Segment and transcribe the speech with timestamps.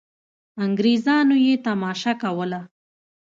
[0.63, 2.61] انګرېزانو یې تماشه کوله.